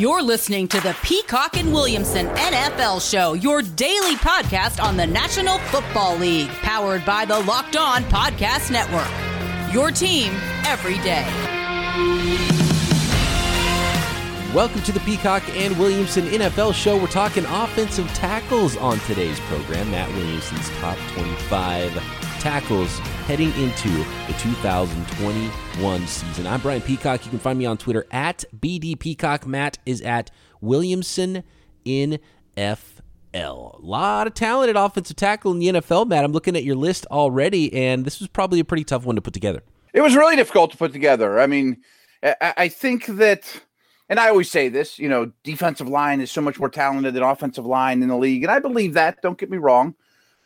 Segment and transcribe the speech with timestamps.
[0.00, 5.58] You're listening to the Peacock and Williamson NFL Show, your daily podcast on the National
[5.58, 9.74] Football League, powered by the Locked On Podcast Network.
[9.74, 10.32] Your team
[10.64, 11.26] every day.
[14.54, 16.96] Welcome to the Peacock and Williamson NFL Show.
[16.96, 19.90] We're talking offensive tackles on today's program.
[19.90, 26.46] Matt Williamson's top 25 tackles heading into the 2021 season.
[26.46, 27.24] I'm Brian Peacock.
[27.24, 29.46] You can find me on Twitter at BD Peacock.
[29.46, 30.30] Matt is at
[30.62, 31.44] Williamson
[31.84, 32.18] NFL.
[33.34, 36.24] A lot of talented offensive tackle in the NFL, Matt.
[36.24, 39.22] I'm looking at your list already, and this was probably a pretty tough one to
[39.22, 39.62] put together.
[39.92, 41.38] It was really difficult to put together.
[41.40, 41.82] I mean,
[42.40, 43.60] I think that
[44.08, 47.22] and I always say this, you know, defensive line is so much more talented than
[47.22, 48.42] offensive line in the league.
[48.42, 49.94] And I believe that, don't get me wrong.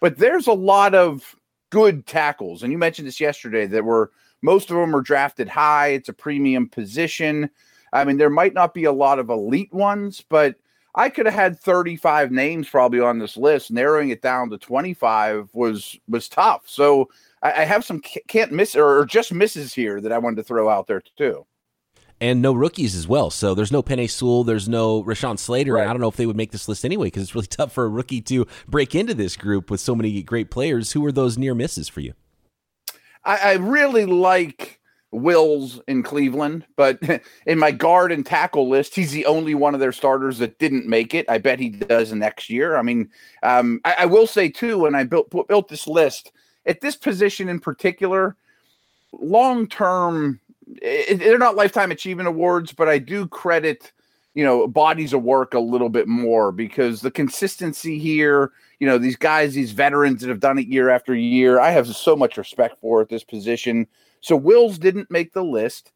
[0.01, 1.35] But there's a lot of
[1.75, 2.63] good tackles.
[2.63, 5.89] And you mentioned this yesterday that were most of them are drafted high.
[5.89, 7.51] It's a premium position.
[7.93, 10.55] I mean, there might not be a lot of elite ones, but
[10.95, 13.73] I could have had 35 names probably on this list.
[13.73, 16.63] Narrowing it down to 25 was was tough.
[16.67, 17.09] So
[17.43, 20.69] I, I have some can't miss or just misses here that I wanted to throw
[20.69, 21.45] out there too
[22.21, 23.31] and no rookies as well.
[23.31, 25.83] So there's no Penei Sewell, there's no Rashawn Slater, right.
[25.83, 27.73] and I don't know if they would make this list anyway because it's really tough
[27.73, 30.93] for a rookie to break into this group with so many great players.
[30.93, 32.15] Who are those near misses for you?
[33.25, 34.81] I, I really like
[35.15, 36.99] Wills in Cleveland, but
[37.47, 40.87] in my guard and tackle list, he's the only one of their starters that didn't
[40.87, 41.29] make it.
[41.29, 42.77] I bet he does next year.
[42.77, 43.11] I mean,
[43.43, 46.33] um, I, I, will say too, when I built built this list
[46.67, 48.37] at this position in particular,
[49.13, 53.93] long term they're not lifetime achievement awards, but I do credit
[54.35, 58.99] you know bodies of work a little bit more because the consistency here you know
[58.99, 62.37] these guys these veterans that have done it year after year i have so much
[62.37, 63.87] respect for at this position.
[64.21, 65.93] So wills didn't make the list.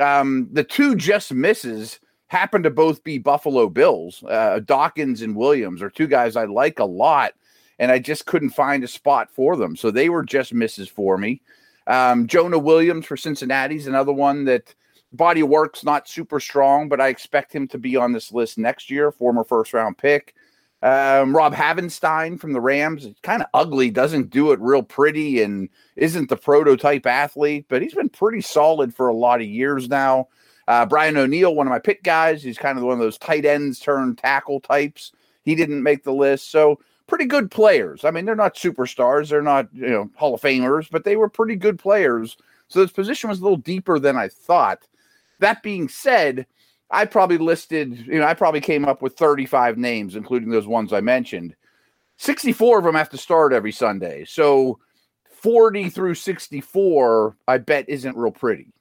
[0.00, 4.24] Um, the two just misses happen to both be buffalo bills.
[4.28, 7.32] Uh, dawkins and williams are two guys i like a lot
[7.78, 9.74] and i just couldn't find a spot for them.
[9.76, 11.40] So they were just misses for me
[11.88, 14.74] um, Jonah Williams for Cincinnati is another one that
[15.12, 18.90] body work's not super strong, but I expect him to be on this list next
[18.90, 19.10] year.
[19.10, 20.34] Former first round pick.
[20.80, 23.08] Um, Rob Havenstein from the Rams.
[23.22, 27.94] Kind of ugly, doesn't do it real pretty, and isn't the prototype athlete, but he's
[27.94, 30.28] been pretty solid for a lot of years now.
[30.68, 33.46] Uh, Brian O'Neill, one of my pick guys, he's kind of one of those tight
[33.46, 35.12] ends turn tackle types.
[35.42, 36.50] He didn't make the list.
[36.50, 38.04] So pretty good players.
[38.04, 41.28] I mean, they're not superstars, they're not, you know, Hall of Famers, but they were
[41.28, 42.36] pretty good players.
[42.68, 44.86] So this position was a little deeper than I thought.
[45.40, 46.46] That being said,
[46.90, 50.92] I probably listed, you know, I probably came up with 35 names, including those ones
[50.92, 51.56] I mentioned.
[52.18, 54.24] 64 of them have to start every Sunday.
[54.24, 54.78] So
[55.30, 58.72] 40 through 64, I bet isn't real pretty.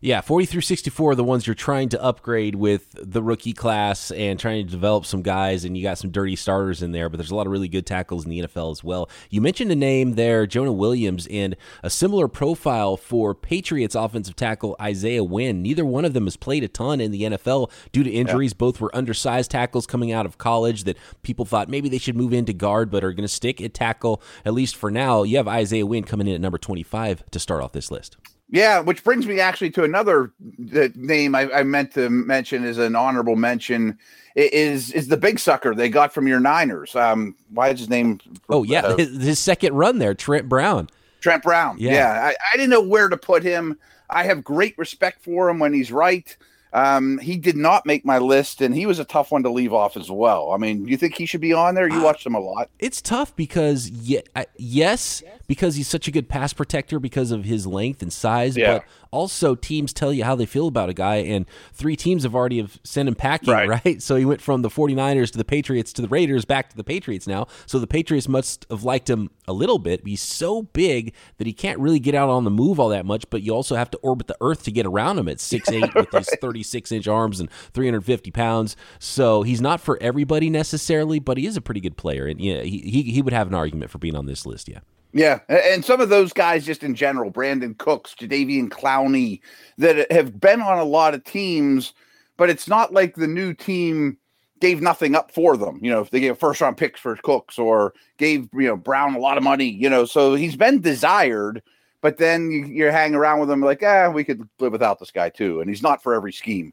[0.00, 4.12] Yeah, 40 through 64 are the ones you're trying to upgrade with the rookie class
[4.12, 7.16] and trying to develop some guys, and you got some dirty starters in there, but
[7.16, 9.10] there's a lot of really good tackles in the NFL as well.
[9.28, 14.76] You mentioned a name there, Jonah Williams, and a similar profile for Patriots offensive tackle
[14.80, 15.62] Isaiah Wynn.
[15.62, 18.52] Neither one of them has played a ton in the NFL due to injuries.
[18.52, 18.58] Yeah.
[18.58, 22.32] Both were undersized tackles coming out of college that people thought maybe they should move
[22.32, 25.24] into guard, but are going to stick at tackle, at least for now.
[25.24, 28.16] You have Isaiah Wynn coming in at number 25 to start off this list.
[28.50, 32.96] Yeah, which brings me actually to another name I, I, meant to mention as an
[32.96, 33.98] honorable mention
[34.34, 36.96] is is the big sucker they got from your Niners.
[36.96, 38.20] Um, why is his name?
[38.48, 40.88] Oh yeah, uh, his, his, second run there, Trent Brown.
[41.20, 41.76] Trent Brown.
[41.78, 43.78] Yeah, yeah I, I, didn't know where to put him.
[44.08, 46.34] I have great respect for him when he's right.
[46.72, 49.72] Um, he did not make my list, and he was a tough one to leave
[49.72, 50.52] off as well.
[50.52, 51.88] I mean, do you think he should be on there?
[51.88, 52.68] You uh, watched him a lot.
[52.78, 54.22] It's tough because ye-
[54.56, 58.74] yes, because he's such a good pass protector because of his length and size, yeah.
[58.78, 62.34] but also teams tell you how they feel about a guy and three teams have
[62.34, 63.84] already have sent him packing right.
[63.84, 64.02] right.
[64.08, 66.84] so he went from the 49ers to the patriots to the raiders back to the
[66.84, 71.12] patriots now so the patriots must have liked him a little bit he's so big
[71.38, 73.76] that he can't really get out on the move all that much but you also
[73.76, 77.08] have to orbit the earth to get around him at 6'8 with his 36 inch
[77.08, 81.80] arms and 350 pounds so he's not for everybody necessarily but he is a pretty
[81.80, 84.44] good player and yeah he, he, he would have an argument for being on this
[84.44, 84.80] list yeah
[85.12, 89.40] yeah, and some of those guys just in general, Brandin Cooks, Jadeveon Clowney,
[89.78, 91.94] that have been on a lot of teams,
[92.36, 94.18] but it's not like the new team
[94.60, 95.78] gave nothing up for them.
[95.82, 99.14] You know, if they gave first round picks for Cooks or gave you know Brown
[99.14, 101.62] a lot of money, you know, so he's been desired.
[102.00, 105.10] But then you, you're hanging around with him like, ah, we could live without this
[105.10, 106.72] guy too, and he's not for every scheme.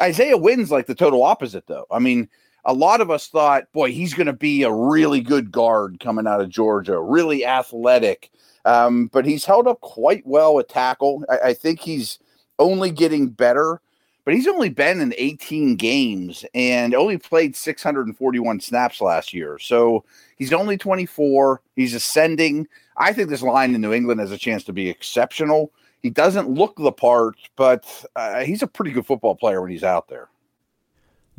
[0.00, 1.86] Isaiah Wynn's like the total opposite, though.
[1.90, 2.28] I mean,
[2.64, 6.26] a lot of us thought, boy, he's going to be a really good guard coming
[6.26, 8.30] out of Georgia, really athletic.
[8.64, 11.24] Um, but he's held up quite well at tackle.
[11.28, 12.20] I, I, think he's
[12.60, 13.80] only getting better.
[14.24, 19.58] but he's only been in 18 games and only played 641 snaps last year.
[19.58, 20.04] So
[20.36, 21.60] he's only 24.
[21.74, 22.68] He's ascending.
[22.96, 25.72] I think this line in New England has a chance to be exceptional.
[26.02, 29.84] He doesn't look the part, but uh, he's a pretty good football player when he's
[29.84, 30.28] out there.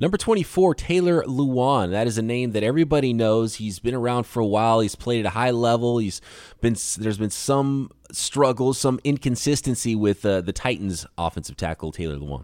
[0.04, 1.92] Number 24, Taylor Lewan.
[1.92, 3.56] That is a name that everybody knows.
[3.56, 4.82] He's been around for a while.
[4.82, 5.98] He's played at a high level.
[5.98, 6.20] He's
[6.60, 12.44] been there's been some struggles, some inconsistency with uh, the Titans offensive tackle Taylor Lewan.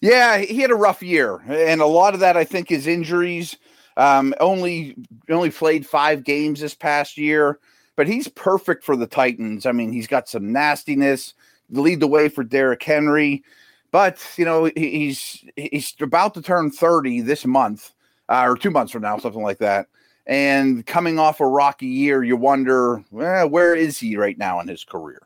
[0.00, 3.56] Yeah, he had a rough year, and a lot of that I think is injuries.
[3.96, 4.96] Um, only
[5.30, 7.60] only played five games this past year,
[7.94, 9.66] but he's perfect for the Titans.
[9.66, 11.34] I mean, he's got some nastiness.
[11.70, 13.44] Lead the way for Derrick Henry,
[13.90, 17.92] but you know he's he's about to turn thirty this month,
[18.28, 19.88] uh, or two months from now, something like that.
[20.26, 24.68] And coming off a rocky year, you wonder eh, where is he right now in
[24.68, 25.22] his career.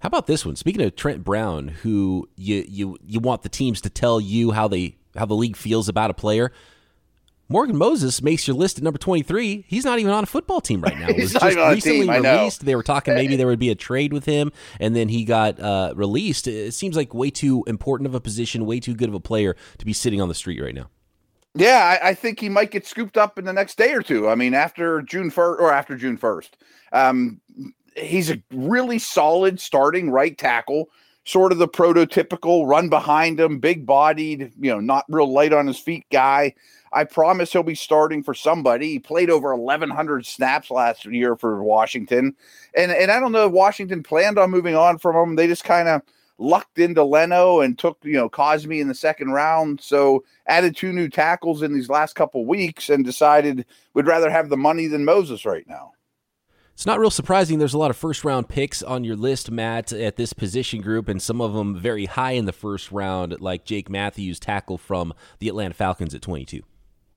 [0.00, 0.56] How about this one?
[0.56, 4.66] Speaking of Trent Brown, who you you you want the teams to tell you how
[4.66, 6.50] they how the league feels about a player.
[7.52, 9.66] Morgan Moses makes your list at number 23.
[9.68, 11.08] He's not even on a football team right now.
[11.12, 12.64] It was just recently released.
[12.64, 14.50] They were talking maybe there would be a trade with him,
[14.80, 16.48] and then he got uh, released.
[16.48, 19.54] It seems like way too important of a position, way too good of a player
[19.76, 20.88] to be sitting on the street right now.
[21.54, 24.30] Yeah, I, I think he might get scooped up in the next day or two.
[24.30, 26.50] I mean, after June 1st or after June 1st.
[26.92, 27.40] Um,
[27.96, 30.88] he's a really solid starting right tackle,
[31.24, 35.66] sort of the prototypical run behind him, big bodied, you know, not real light on
[35.66, 36.54] his feet guy.
[36.92, 38.88] I promise he'll be starting for somebody.
[38.88, 42.34] He played over 1,100 snaps last year for Washington.
[42.76, 45.36] And, and I don't know if Washington planned on moving on from him.
[45.36, 46.02] They just kind of
[46.38, 49.80] lucked into Leno and took, you know, Cosmi in the second round.
[49.80, 53.64] So added two new tackles in these last couple weeks and decided
[53.94, 55.92] would rather have the money than Moses right now.
[56.74, 57.58] It's not real surprising.
[57.58, 61.06] There's a lot of first round picks on your list, Matt, at this position group,
[61.06, 65.12] and some of them very high in the first round, like Jake Matthews, tackle from
[65.38, 66.62] the Atlanta Falcons at 22.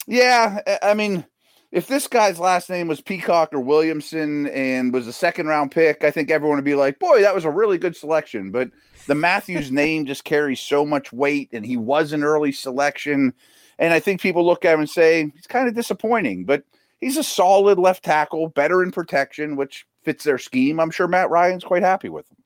[0.07, 1.25] Yeah, I mean,
[1.72, 6.04] if this guy's last name was Peacock or Williamson and was a second round pick,
[6.04, 8.52] I think everyone would be like, boy, that was a really good selection.
[8.52, 8.69] But
[9.07, 13.34] the Matthews name just carries so much weight, and he was an early selection.
[13.78, 16.46] And I think people look at him and say, he's kind of disappointing.
[16.46, 16.63] But
[17.00, 20.80] he's a solid left tackle, better in protection, which fits their scheme.
[20.80, 22.38] I'm sure Matt Ryan's quite happy with him.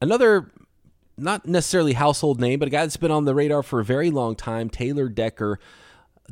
[0.00, 0.52] Another
[1.16, 4.10] not necessarily household name, but a guy that's been on the radar for a very
[4.10, 5.58] long time, Taylor Decker.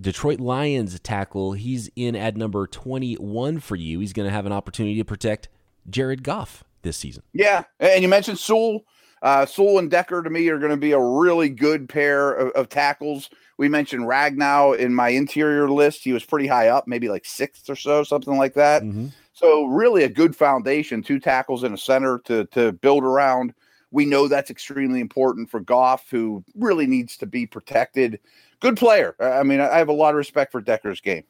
[0.01, 1.53] Detroit Lions tackle.
[1.53, 4.01] He's in at number 21 for you.
[4.01, 5.49] He's going to have an opportunity to protect
[5.89, 7.23] Jared Goff this season.
[7.33, 7.65] Yeah.
[7.79, 8.85] And you mentioned Sewell.
[9.23, 12.53] Uh, Sewell and Decker to me are going to be a really good pair of,
[12.53, 13.29] of tackles.
[13.59, 16.03] We mentioned Ragnow in my interior list.
[16.03, 18.83] He was pretty high up, maybe like sixth or so, something like that.
[18.83, 19.09] Mm-hmm.
[19.35, 23.53] So really a good foundation, two tackles in a center to to build around.
[23.91, 28.21] We know that's extremely important for Goff, who really needs to be protected.
[28.61, 29.15] Good player.
[29.19, 31.25] I mean, I have a lot of respect for Decker's game.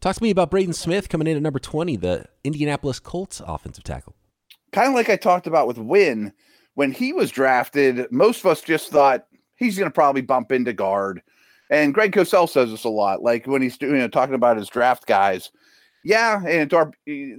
[0.00, 3.84] Talk to me about Braden Smith coming in at number 20, the Indianapolis Colts offensive
[3.84, 4.14] tackle.
[4.72, 6.32] Kind of like I talked about with Wynn,
[6.74, 9.26] when he was drafted, most of us just thought
[9.56, 11.22] he's going to probably bump into guard.
[11.70, 14.68] And Greg Cosell says this a lot, like when he's you know talking about his
[14.68, 15.50] draft guys.
[16.04, 17.32] Yeah, and our, eh,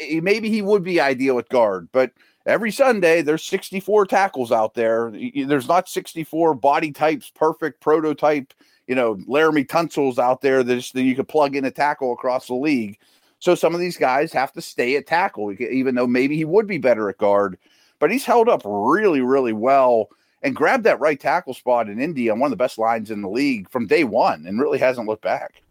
[0.00, 2.12] eh, maybe he would be ideal at guard, but
[2.46, 5.12] every Sunday there's 64 tackles out there.
[5.34, 8.52] There's not 64 body types, perfect prototype,
[8.86, 12.46] you know, Laremy Tunsil's out there that, that you could plug in a tackle across
[12.48, 12.98] the league.
[13.38, 16.66] So some of these guys have to stay at tackle, even though maybe he would
[16.66, 17.58] be better at guard.
[17.98, 20.10] But he's held up really, really well
[20.42, 23.22] and grabbed that right tackle spot in Indy on one of the best lines in
[23.22, 25.62] the league from day one and really hasn't looked back.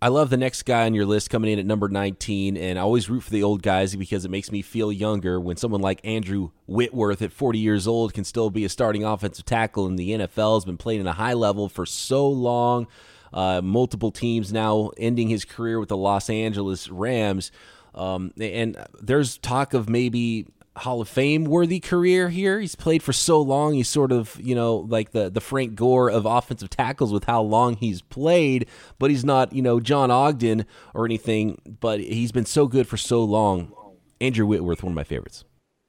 [0.00, 2.82] I love the next guy on your list coming in at number 19, and I
[2.82, 6.00] always root for the old guys because it makes me feel younger when someone like
[6.04, 10.10] Andrew Whitworth at 40 years old can still be a starting offensive tackle in the
[10.10, 12.86] NFL, has been playing at a high level for so long.
[13.32, 17.50] Uh, multiple teams now ending his career with the Los Angeles Rams.
[17.92, 20.46] Um, and there's talk of maybe
[20.78, 22.60] Hall of Fame worthy career here.
[22.60, 23.74] He's played for so long.
[23.74, 27.42] He's sort of, you know, like the, the Frank Gore of offensive tackles with how
[27.42, 28.66] long he's played,
[28.98, 32.96] but he's not, you know, John Ogden or anything, but he's been so good for
[32.96, 33.72] so long.
[34.20, 35.44] Andrew Whitworth, one of my favorites.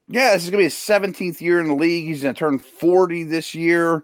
[0.07, 2.05] Yeah, this is going to be his 17th year in the league.
[2.05, 4.03] He's going to turn 40 this year.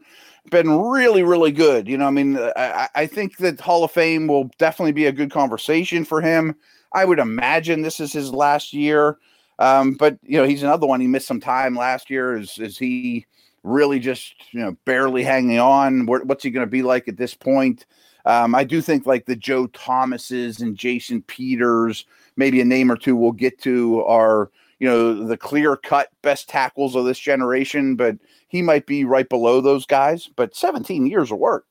[0.52, 1.88] Been really, really good.
[1.88, 5.12] You know, I mean, I, I think that Hall of Fame will definitely be a
[5.12, 6.56] good conversation for him.
[6.94, 9.18] I would imagine this is his last year.
[9.60, 11.02] Um, but you know, he's another one.
[11.02, 12.38] He missed some time last year.
[12.38, 13.26] Is is he
[13.64, 16.06] really just you know barely hanging on?
[16.06, 17.86] What's he going to be like at this point?
[18.26, 22.98] Um, I do think like the Joe Thomases and Jason Peters, maybe a name or
[22.98, 27.96] two we'll get to are you know, the clear cut best tackles of this generation,
[27.96, 30.30] but he might be right below those guys.
[30.36, 31.66] But 17 years of work.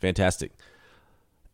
[0.00, 0.52] Fantastic.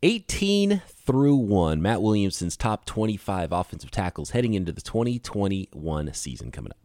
[0.02, 6.72] 18 through 1, Matt Williamson's top 25 offensive tackles heading into the 2021 season coming
[6.72, 6.78] up.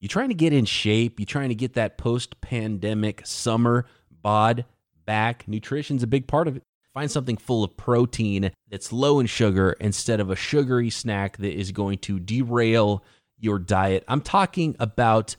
[0.00, 3.86] You're trying to get in shape, You're trying to get that post pandemic summer
[4.22, 4.66] bod
[5.04, 5.48] back.
[5.48, 6.62] Nutrition's a big part of it.
[6.92, 11.58] Find something full of protein that's low in sugar instead of a sugary snack that
[11.58, 13.02] is going to derail
[13.36, 14.04] your diet.
[14.06, 15.34] I'm talking about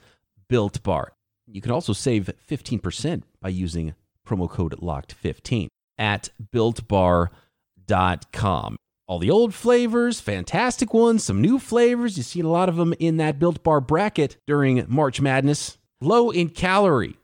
[0.50, 1.14] Built Bar.
[1.48, 3.94] You can also save 15% by using
[4.28, 7.30] promo code LOCKED15 at builtbar.com.
[9.08, 12.18] All the old flavors, fantastic ones, some new flavors.
[12.18, 15.78] You see a lot of them in that Built Bar bracket during March Madness.
[16.02, 17.16] Low in calorie,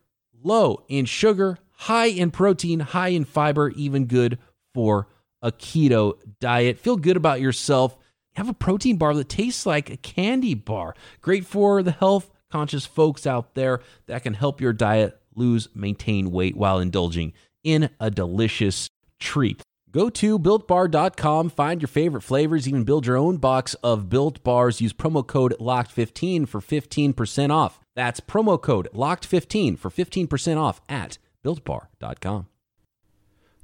[0.44, 4.38] low in sugar, high in protein, high in fiber, even good
[4.74, 5.08] for
[5.42, 6.78] a keto diet.
[6.78, 7.98] Feel good about yourself.
[8.36, 10.96] Have a protein bar that tastes like a candy bar.
[11.22, 16.32] Great for the health conscious folks out there that can help your diet lose, maintain
[16.32, 18.90] weight while indulging in a delicious
[19.20, 19.62] treat.
[19.92, 24.80] Go to builtbar.com, find your favorite flavors, even build your own box of built bars.
[24.80, 27.80] Use promo code LOCKED15 for 15% off.
[27.94, 32.48] That's promo code LOCKED15 for 15% off at builtbar.com.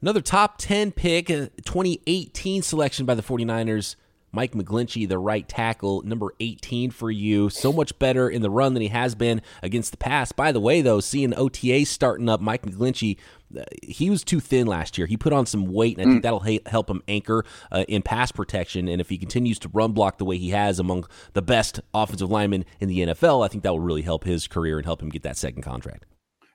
[0.02, 3.96] Another top 10 pick, 2018 selection by the 49ers.
[4.32, 7.50] Mike McGlinchey, the right tackle, number 18 for you.
[7.50, 10.32] So much better in the run than he has been against the pass.
[10.32, 13.20] By the way, though, seeing OTA starting up, Mike McGlinchey, uh,
[13.84, 15.08] he was too thin last year.
[15.08, 16.24] He put on some weight, and I think mm.
[16.24, 18.88] that'll ha- help him anchor uh, in pass protection.
[18.88, 22.30] And if he continues to run block the way he has among the best offensive
[22.30, 25.10] linemen in the NFL, I think that will really help his career and help him
[25.10, 26.06] get that second contract.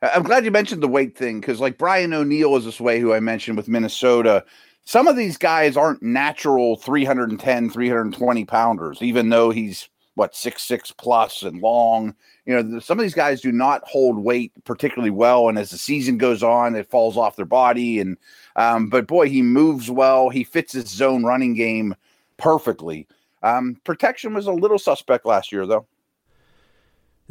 [0.02, 3.12] I'm glad you mentioned the weight thing because, like Brian O'Neill is this way, who
[3.12, 4.44] I mentioned with Minnesota.
[4.84, 10.90] Some of these guys aren't natural 310, 320 pounders, even though he's what six six
[10.90, 12.14] plus and long.
[12.46, 15.78] You know, some of these guys do not hold weight particularly well, and as the
[15.78, 18.00] season goes on, it falls off their body.
[18.00, 18.16] And
[18.56, 20.28] um, but boy, he moves well.
[20.28, 21.94] He fits his zone running game
[22.36, 23.06] perfectly.
[23.42, 25.86] Um, protection was a little suspect last year, though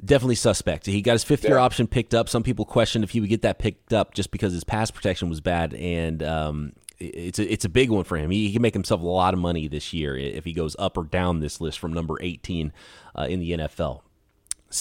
[0.04, 0.86] definitely suspect.
[0.86, 2.30] He got his fifth year option picked up.
[2.30, 5.30] Some people questioned if he would get that picked up just because his pass protection
[5.30, 8.32] was bad, and um, it's a it's a big one for him.
[8.32, 10.98] He, he, can make himself a lot of money this year if he goes up
[10.98, 12.72] or down this list from number eighteen
[13.18, 14.02] uh, in the NFL.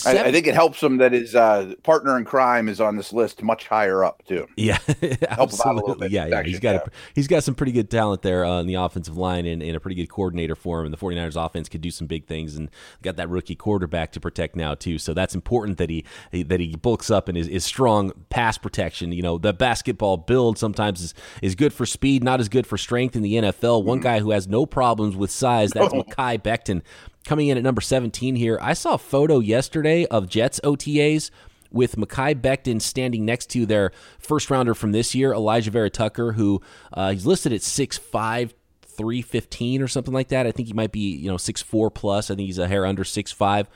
[0.06, 3.12] I, I, think it helps him that his uh, partner in crime is on this
[3.12, 4.46] list much higher up too.
[4.56, 4.78] Yeah,
[5.28, 6.08] absolutely.
[6.08, 6.42] Yeah, yeah.
[6.42, 9.62] He's got a, he's got some pretty good talent there on the offensive line and,
[9.62, 10.86] and, a pretty good coordinator for him.
[10.86, 12.70] And the 49ers offense could do some big things and
[13.02, 14.98] got that rookie quarterback to protect now too.
[14.98, 19.12] So that's important that he, that he bulks up and is, is strong pass protection.
[19.12, 22.78] You know, the basketball build sometimes is, is good for speed, not as good for
[22.78, 23.84] strength in the NFL.
[23.84, 25.90] One guy who has no problems with size, that's.
[25.90, 26.82] Mekhi Becton
[27.30, 28.58] coming in at number 17 here.
[28.60, 31.30] I saw a photo yesterday of Jets OTAs
[31.70, 36.60] with Mekhi Becton standing next to their first rounder from this year, Alijah Vera-Tucker, who
[36.92, 38.50] uh, he's listed at 6'5",
[38.82, 40.44] 315 or something like that.
[40.44, 42.32] I think he might be, you know, 6'4 plus.
[42.32, 43.68] I think he's a hair under 6'5.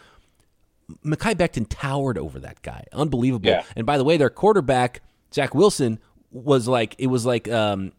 [1.06, 2.84] Mekhi Becton towered over that guy.
[2.92, 3.50] Unbelievable.
[3.50, 3.62] Yeah.
[3.76, 5.00] And by the way, their quarterback,
[5.32, 6.00] Zach Wilson,
[6.32, 7.92] was like, it was like um,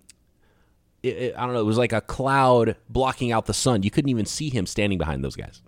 [1.05, 3.83] it, it, I don't know, it was like a cloud blocking out the sun.
[3.83, 5.61] You couldn't even see him standing behind those guys.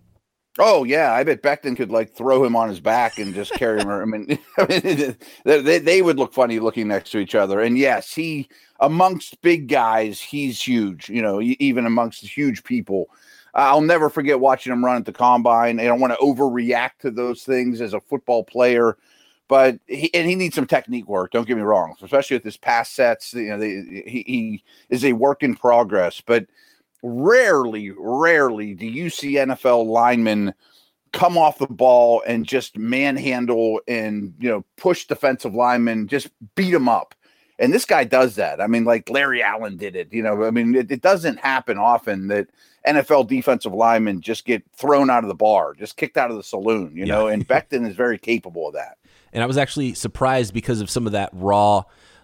[0.59, 3.79] Oh yeah, I bet Becton could like throw him on his back and just carry
[3.79, 3.89] him.
[3.89, 7.59] I mean, I mean they, they would look funny looking next to each other.
[7.61, 11.09] And yes, he amongst big guys, he's huge.
[11.09, 13.09] You know, even amongst huge people.
[13.53, 15.79] I'll never forget watching him run at the combine.
[15.79, 18.97] I don't want to overreact to those things as a football player
[19.47, 21.31] but he and he needs some technique work.
[21.31, 23.33] Don't get me wrong, especially with his pass sets.
[23.33, 26.21] You know, they, he he is a work in progress.
[26.21, 26.47] But
[27.03, 30.53] rarely, rarely do you see NFL linemen
[31.13, 36.71] come off the ball and just manhandle and you know push defensive linemen, just beat
[36.71, 37.15] them up.
[37.59, 38.61] And this guy does that.
[38.61, 40.13] I mean, like Larry Allen did it.
[40.13, 42.49] You know, I mean, it, it doesn't happen often that
[42.87, 46.43] NFL defensive linemen just get thrown out of the bar, just kicked out of the
[46.43, 46.95] saloon.
[46.95, 47.15] You yeah.
[47.15, 48.97] know, and Becton is very capable of that.
[49.33, 51.83] And I was actually surprised because of some of that raw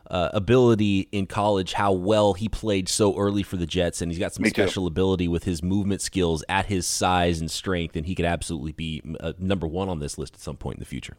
[0.09, 4.01] uh, ability in college, how well he played so early for the Jets.
[4.01, 4.87] And he's got some Me special too.
[4.87, 7.95] ability with his movement skills at his size and strength.
[7.95, 10.79] And he could absolutely be uh, number one on this list at some point in
[10.79, 11.17] the future.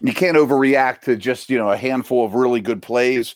[0.00, 3.34] You can't overreact to just, you know, a handful of really good plays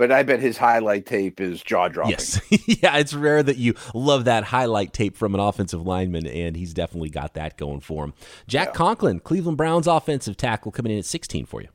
[0.00, 2.12] but I bet his highlight tape is jaw dropping.
[2.12, 6.56] Yes, yeah, it's rare that you love that highlight tape from an offensive lineman, and
[6.56, 8.14] he's definitely got that going for him.
[8.46, 8.72] Jack yeah.
[8.72, 11.68] Conklin, Cleveland Browns offensive tackle, coming in at 16 for you.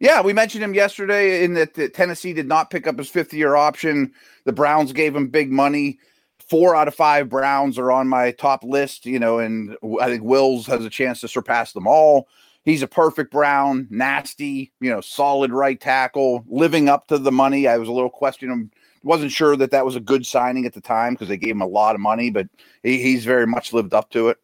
[0.00, 3.54] Yeah, we mentioned him yesterday in that Tennessee did not pick up his fifth year
[3.54, 4.12] option.
[4.44, 6.00] The Browns gave him big money.
[6.40, 10.24] four out of five Browns are on my top list, you know, and I think
[10.24, 12.26] Wills has a chance to surpass them all.
[12.64, 17.66] He's a perfect Brown, nasty, you know, solid right tackle, living up to the money.
[17.66, 18.70] I was a little questioning, him,
[19.02, 21.62] wasn't sure that that was a good signing at the time because they gave him
[21.62, 22.48] a lot of money, but
[22.82, 24.38] he, he's very much lived up to it.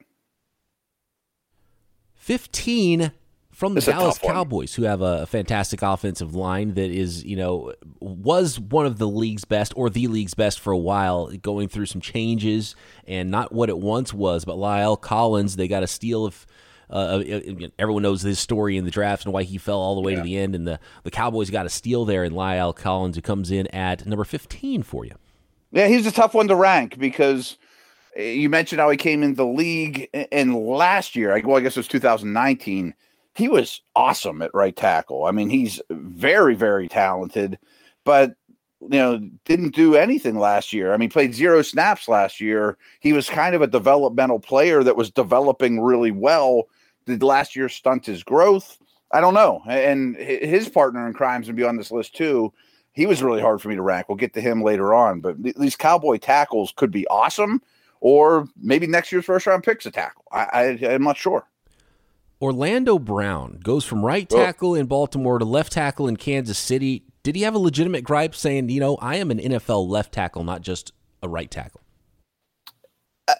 [2.14, 3.12] 15
[3.54, 7.72] from the it's Dallas Cowboys, who have a fantastic offensive line that is, you know,
[8.00, 11.86] was one of the league's best or the league's best for a while, going through
[11.86, 12.74] some changes
[13.06, 14.44] and not what it once was.
[14.44, 16.46] But La'el Collins, they got a steal of.
[16.94, 17.22] Uh,
[17.78, 20.18] everyone knows his story in the draft and why he fell all the way yeah.
[20.18, 20.54] to the end.
[20.54, 24.06] And the, the Cowboys got a steal there in La'el Collins, who comes in at
[24.06, 25.14] number 15 for you.
[25.72, 27.58] Yeah, he's a tough one to rank because
[28.16, 31.76] eh, you mentioned how he came in the league and last year, well, I guess
[31.76, 32.94] it was 2019
[33.34, 35.24] he was awesome at right tackle.
[35.24, 37.58] I mean, he's very, very talented,
[38.04, 38.34] but
[38.80, 40.92] you know, didn't do anything last year.
[40.92, 42.76] I mean, played zero snaps last year.
[43.00, 46.64] He was kind of a developmental player that was developing really well.
[47.06, 48.78] Did last year stunt his growth?
[49.12, 49.62] I don't know.
[49.68, 52.52] And his partner in crimes would be on this list too.
[52.92, 54.08] He was really hard for me to rank.
[54.08, 57.60] We'll get to him later on, but these cowboy tackles could be awesome,
[58.00, 60.24] or maybe next year's first round picks a tackle.
[60.30, 60.44] I,
[60.82, 61.46] I I'm not sure.
[62.40, 64.36] Orlando Brown goes from right oh.
[64.36, 67.04] tackle in Baltimore to left tackle in Kansas City.
[67.22, 70.44] Did he have a legitimate gripe saying, you know, I am an NFL left tackle,
[70.44, 70.92] not just
[71.22, 71.80] a right tackle?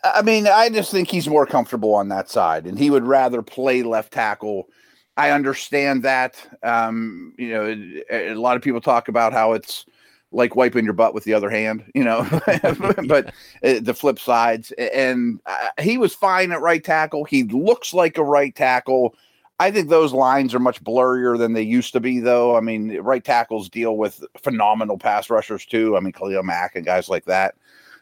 [0.03, 3.43] I mean, I just think he's more comfortable on that side, and he would rather
[3.43, 4.69] play left tackle.
[5.17, 6.37] I understand that.
[6.63, 9.85] Um, you know, a lot of people talk about how it's
[10.33, 12.23] like wiping your butt with the other hand, you know,
[13.07, 14.73] but uh, the flip sides.
[14.73, 17.25] And uh, he was fine at right tackle.
[17.25, 19.15] He looks like a right tackle.
[19.61, 22.57] I think those lines are much blurrier than they used to be, though.
[22.57, 25.97] I mean, right tackles deal with phenomenal pass rushers, too.
[25.97, 27.55] I mean, Khalil Mack and guys like that.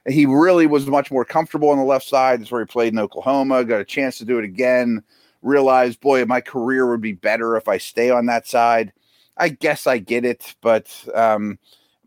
[0.08, 2.40] He really was much more comfortable on the left side.
[2.40, 5.02] That's where he played in Oklahoma, got a chance to do it again.
[5.42, 8.92] Realized, boy, my career would be better if I stay on that side.
[9.36, 11.58] I guess I get it, but um,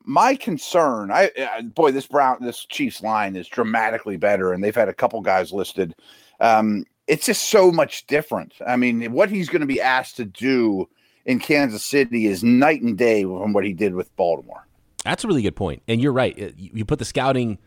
[0.03, 4.75] my concern, I uh, boy, this Brown, this Chiefs line is dramatically better, and they've
[4.75, 5.95] had a couple guys listed.
[6.39, 8.53] Um, it's just so much different.
[8.65, 10.87] I mean, what he's going to be asked to do
[11.25, 14.67] in Kansas City is night and day from what he did with Baltimore.
[15.03, 16.53] That's a really good point, and you're right.
[16.57, 17.57] You put the scouting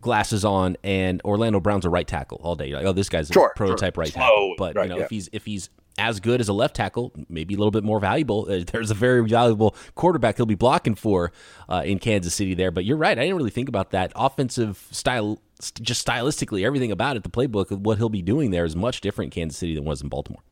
[0.00, 2.68] glasses on, and Orlando Brown's a right tackle all day.
[2.68, 4.02] You're like, oh, this guy's a prototype sure.
[4.02, 4.54] right tackle.
[4.58, 5.04] But right, you know, yeah.
[5.04, 8.00] if he's if he's as good as a left tackle, maybe a little bit more
[8.00, 8.46] valuable.
[8.50, 11.32] Uh, there's a very valuable quarterback he'll be blocking for
[11.68, 12.70] uh, in Kansas City there.
[12.70, 13.18] But you're right.
[13.18, 14.12] I didn't really think about that.
[14.14, 15.40] Offensive style,
[15.80, 19.00] just stylistically, everything about it, the playbook of what he'll be doing there is much
[19.00, 20.42] different in Kansas City than was in Baltimore.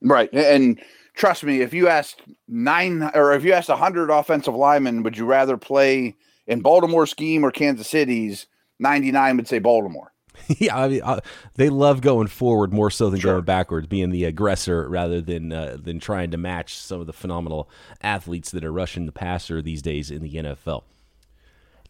[0.00, 0.32] Right.
[0.32, 0.80] And
[1.14, 5.26] trust me, if you asked nine or if you asked 100 offensive linemen, would you
[5.26, 8.46] rather play in Baltimore scheme or Kansas City's?
[8.80, 10.12] 99 would say Baltimore.
[10.58, 11.20] yeah, I mean, uh,
[11.54, 13.34] they love going forward more so than sure.
[13.34, 17.12] going backwards, being the aggressor rather than uh, than trying to match some of the
[17.12, 17.68] phenomenal
[18.00, 20.84] athletes that are rushing the passer these days in the NFL.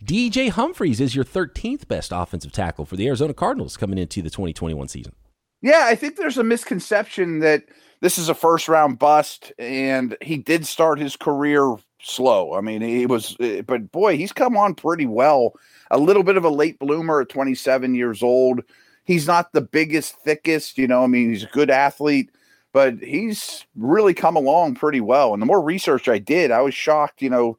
[0.05, 4.31] DJ Humphries is your 13th best offensive tackle for the Arizona Cardinals coming into the
[4.31, 5.13] 2021 season.
[5.61, 7.63] Yeah, I think there's a misconception that
[8.01, 12.55] this is a first round bust, and he did start his career slow.
[12.55, 15.55] I mean, he was, eh, but boy, he's come on pretty well
[15.91, 18.63] a little bit of a late bloomer at 27 years old.
[19.05, 22.31] He's not the biggest, thickest, you know, I mean, he's a good athlete,
[22.73, 25.33] but he's really come along pretty well.
[25.33, 27.59] And the more research I did, I was shocked, you know,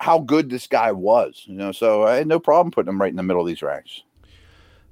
[0.00, 3.10] how good this guy was, you know, so I had no problem putting him right
[3.10, 4.02] in the middle of these ranks.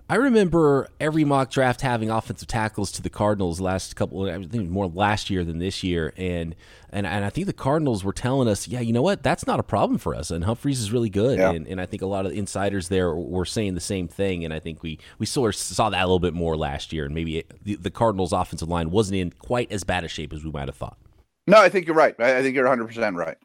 [0.08, 4.28] I remember every mock draft having offensive tackles to the Cardinals last couple.
[4.28, 6.54] I think more last year than this year, and
[6.90, 9.58] and and I think the Cardinals were telling us, yeah, you know what, that's not
[9.58, 11.52] a problem for us, and Humphries is really good, yeah.
[11.52, 14.52] and, and I think a lot of insiders there were saying the same thing, and
[14.52, 17.14] I think we we sort of saw that a little bit more last year, and
[17.14, 20.44] maybe it, the, the Cardinals' offensive line wasn't in quite as bad a shape as
[20.44, 20.98] we might have thought.
[21.46, 22.14] No, I think you're right.
[22.20, 23.38] I think you're 100 percent right.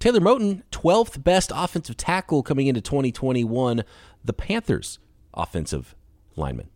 [0.00, 3.84] Taylor Moton, 12th best offensive tackle coming into 2021.
[4.24, 4.98] The Panthers
[5.34, 5.94] offensive
[6.36, 6.68] lineman.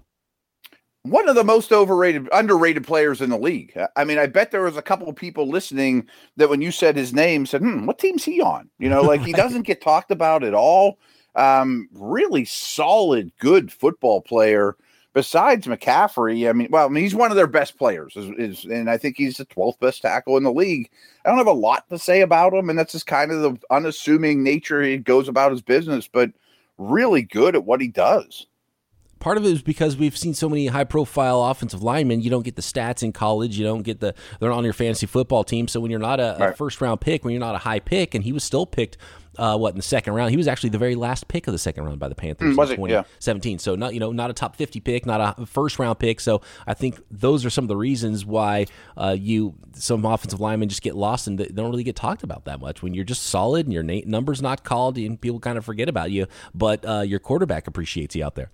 [1.02, 3.78] One of the most overrated, underrated players in the league.
[3.94, 6.96] I mean, I bet there was a couple of people listening that when you said
[6.96, 9.26] his name said, "Hmm, what team's he on?" You know, like right.
[9.26, 10.98] he doesn't get talked about at all.
[11.36, 14.76] Um, really solid, good football player.
[15.12, 18.64] Besides McCaffrey, I mean, well, I mean, he's one of their best players, is, is,
[18.64, 20.90] and I think he's the 12th best tackle in the league.
[21.24, 23.56] I don't have a lot to say about him, and that's just kind of the
[23.70, 26.32] unassuming nature he goes about his business, but
[26.78, 28.46] really good at what he does
[29.18, 32.20] part of it is because we've seen so many high profile offensive linemen.
[32.20, 33.58] You don't get the stats in college.
[33.58, 35.68] You don't get the they're on your fantasy football team.
[35.68, 36.50] So when you're not a, right.
[36.50, 38.96] a first round pick, when you're not a high pick, and he was still picked
[39.38, 40.30] uh, what in the second round.
[40.30, 42.58] He was actually the very last pick of the second round by the Panthers mm,
[42.58, 43.52] was in 2017.
[43.52, 43.58] Yeah.
[43.58, 46.20] So not you know not a top 50 pick, not a first round pick.
[46.20, 50.68] So I think those are some of the reasons why uh, you some offensive linemen
[50.68, 52.82] just get lost and they don't really get talked about that much.
[52.82, 55.88] When you're just solid and your na- numbers not called, and people kind of forget
[55.88, 58.50] about you, but uh, your quarterback appreciates you out there.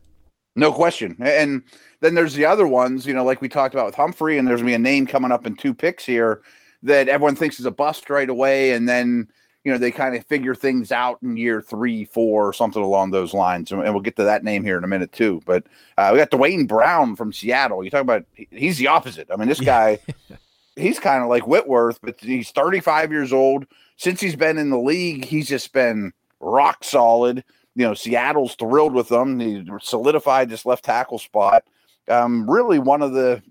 [0.55, 1.17] No question.
[1.21, 1.63] And
[2.01, 4.61] then there's the other ones, you know, like we talked about with Humphrey, and there's
[4.61, 6.43] gonna be a name coming up in two picks here
[6.83, 9.29] that everyone thinks is a bust right away, and then
[9.65, 13.11] you know they kind of figure things out in year three, four, or something along
[13.11, 13.71] those lines.
[13.71, 15.41] And we'll get to that name here in a minute too.
[15.45, 15.65] But
[15.97, 17.85] uh, we got Duane Brown from Seattle.
[17.85, 19.29] You talk about he's the opposite.
[19.33, 20.01] I mean, this guy,
[20.77, 23.67] he's kind of like Whitworth, but he's 35 years old.
[23.97, 27.45] Since he's been in the league, he's just been rock solid.
[27.77, 29.39] You know, Seattle's thrilled with him.
[29.39, 31.65] He solidified this left tackle spot.
[32.09, 33.43] Um, really, one of the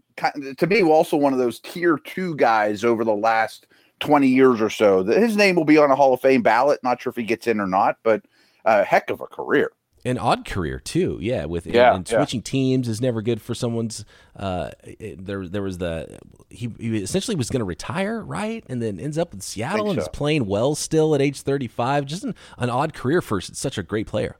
[0.58, 3.68] to me, also one of those tier two guys over the last
[4.02, 5.04] 20 years or so.
[5.04, 6.80] His name will be on a Hall of Fame ballot.
[6.84, 8.24] Not sure if he gets in or not, but
[8.66, 9.72] a heck of a career.
[10.04, 11.46] An odd career too, yeah.
[11.46, 12.46] With yeah, and, switching yeah.
[12.46, 14.04] teams is never good for someone's.
[14.36, 16.18] Uh, there, there was the
[16.50, 20.00] he, he essentially was going to retire, right, and then ends up with Seattle and
[20.00, 20.02] so.
[20.02, 22.06] is playing well still at age thirty five.
[22.06, 24.38] Just an, an odd career for such a great player.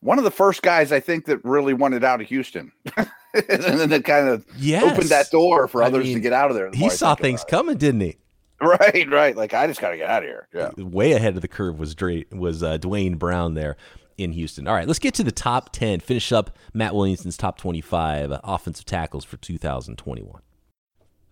[0.00, 2.72] One of the first guys I think that really wanted out of Houston.
[2.96, 4.84] and then it kind of yes.
[4.84, 6.70] opened that door for others I mean, to get out of there.
[6.70, 8.16] The he saw things coming, didn't he?
[8.68, 9.36] Right, right.
[9.36, 10.48] Like I just got to get out of here.
[10.52, 10.70] Yeah.
[10.76, 11.94] Way ahead of the curve was
[12.32, 13.76] was uh, Duane Brown there
[14.16, 14.66] in Houston.
[14.66, 16.00] All right, let's get to the top 10.
[16.00, 20.42] Finish up Matt Williamson's top 25 uh, offensive tackles for 2021.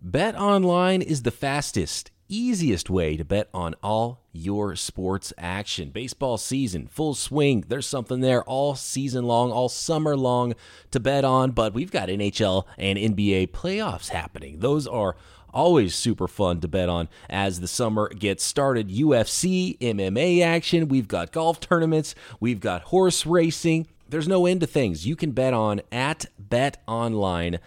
[0.00, 5.90] Bet online is the fastest easiest way to bet on all your sports action.
[5.90, 7.64] Baseball season, full swing.
[7.68, 10.54] There's something there all season long, all summer long
[10.90, 14.60] to bet on, but we've got NHL and NBA playoffs happening.
[14.60, 15.16] Those are
[15.56, 18.90] always super fun to bet on as the summer gets started.
[18.90, 23.86] UFC, MMA action, we've got golf tournaments, we've got horse racing.
[24.08, 27.58] There's no end to things you can bet on at betonline.ag.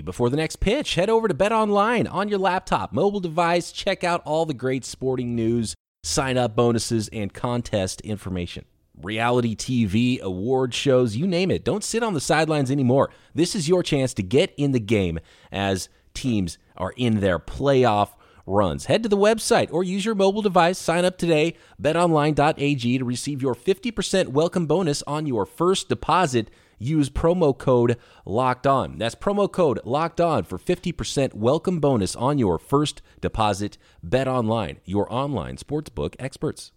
[0.00, 4.22] Before the next pitch, head over to betonline on your laptop, mobile device, check out
[4.24, 8.64] all the great sporting news, sign up bonuses, and contest information.
[9.00, 11.62] Reality TV, award shows, you name it.
[11.62, 13.10] Don't sit on the sidelines anymore.
[13.34, 15.20] This is your chance to get in the game
[15.52, 18.10] as teams are in their playoff
[18.44, 18.86] runs.
[18.86, 20.78] Head to the website or use your mobile device.
[20.78, 26.50] Sign up today, betonline.ag to receive your 50% welcome bonus on your first deposit.
[26.80, 28.98] Use promo code locked on.
[28.98, 33.78] That's promo code locked on for 50% welcome bonus on your first deposit.
[34.02, 36.72] Bet online, your online sportsbook experts.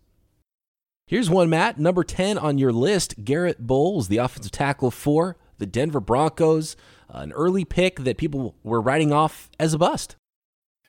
[1.08, 1.80] Here's one, Matt.
[1.80, 6.76] Number 10 on your list Garrett Bolles, the offensive tackle for the Denver Broncos.
[7.14, 10.16] An early pick that people were writing off as a bust.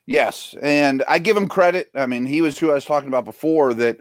[0.05, 1.89] Yes, and I give him credit.
[1.95, 3.99] I mean, he was who I was talking about before that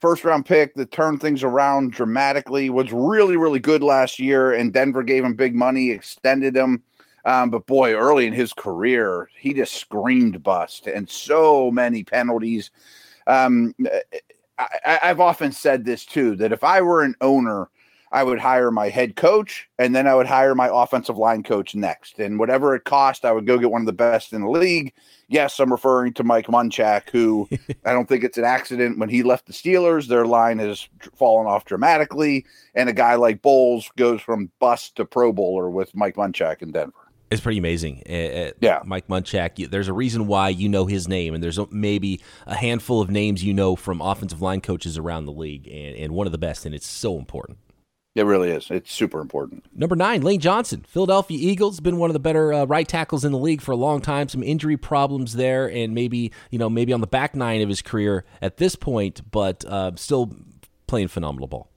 [0.00, 4.72] first round pick that turned things around dramatically was really really good last year and
[4.72, 6.82] Denver gave him big money, extended him.
[7.24, 12.70] Um, but boy, early in his career, he just screamed bust and so many penalties.
[13.26, 13.74] Um,
[14.58, 17.70] I, I've often said this too that if I were an owner
[18.14, 21.74] I would hire my head coach and then I would hire my offensive line coach
[21.74, 22.20] next.
[22.20, 24.92] And whatever it cost, I would go get one of the best in the league.
[25.26, 27.48] Yes, I'm referring to Mike Munchak, who
[27.84, 29.00] I don't think it's an accident.
[29.00, 32.46] When he left the Steelers, their line has fallen off dramatically.
[32.76, 36.70] And a guy like Bolles goes from bust to Pro Bowler with Mike Munchak in
[36.70, 36.94] Denver.
[37.32, 38.04] It's pretty amazing.
[38.08, 38.82] Uh, yeah.
[38.84, 43.00] Mike Munchak, there's a reason why you know his name, and there's maybe a handful
[43.00, 46.32] of names you know from offensive line coaches around the league, and, and one of
[46.32, 47.58] the best, and it's so important.
[48.14, 48.70] It really is.
[48.70, 49.64] It's super important.
[49.74, 53.32] Number nine, Lane Johnson, Philadelphia Eagles, been one of the better uh, right tackles in
[53.32, 54.28] the league for a long time.
[54.28, 57.82] Some injury problems there, and maybe you know maybe on the back nine of his
[57.82, 60.32] career at this point, but uh, still
[60.86, 61.70] playing phenomenal ball.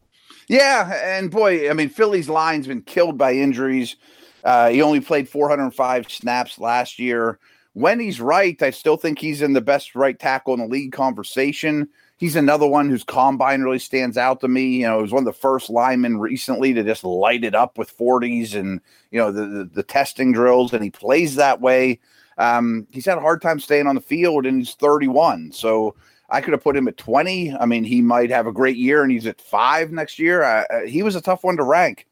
[0.47, 3.95] Yeah, and boy, I mean, Philly's line's been killed by injuries.
[4.43, 7.39] Uh, he only played 405 snaps last year.
[7.73, 10.93] When he's right, I still think he's in the best right tackle in the league
[10.93, 14.81] conversation he's another one whose combine really stands out to me.
[14.81, 17.77] You know, he was one of the first linemen recently to just light it up
[17.77, 21.99] with 40s and, you know, the, the, the testing drills, and he plays that way.
[22.37, 25.51] Um, he's had a hard time staying on the field, and he's 31.
[25.51, 25.95] So
[26.29, 27.55] I could have put him at 20.
[27.55, 30.65] I mean, he might have a great year, and he's at five next year.
[30.87, 32.07] He was a tough one to rank.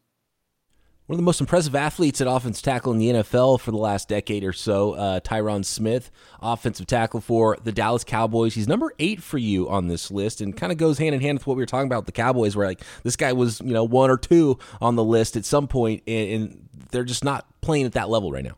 [1.08, 4.10] One of the most impressive athletes at offensive tackle in the NFL for the last
[4.10, 6.10] decade or so, uh, Tyron Smith,
[6.42, 8.56] offensive tackle for the Dallas Cowboys.
[8.56, 11.38] He's number eight for you on this list, and kind of goes hand in hand
[11.38, 13.84] with what we were talking about the Cowboys, where like this guy was, you know,
[13.84, 17.86] one or two on the list at some point, and, and they're just not playing
[17.86, 18.58] at that level right now.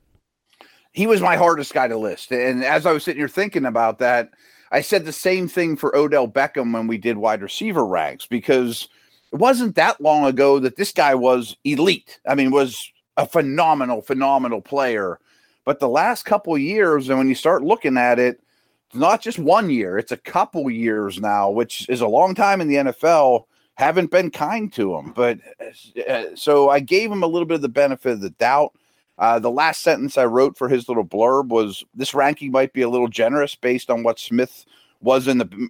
[0.94, 4.00] He was my hardest guy to list, and as I was sitting here thinking about
[4.00, 4.30] that,
[4.72, 8.88] I said the same thing for Odell Beckham when we did wide receiver ranks because
[9.32, 12.20] it wasn't that long ago that this guy was elite.
[12.28, 15.20] I mean, was a phenomenal, phenomenal player.
[15.66, 18.40] But the last couple years, and when you start looking at it,
[18.88, 22.62] it's not just one year, it's a couple years now, which is a long time
[22.62, 25.12] in the NFL, haven't been kind to him.
[25.12, 25.40] But
[26.10, 28.74] uh, so I gave him a little bit of the benefit of the doubt.
[29.20, 32.84] Uh, the last sentence I wrote for his little blurb was this ranking might be
[32.84, 34.66] a little generous based on what Smith
[35.02, 35.70] was in the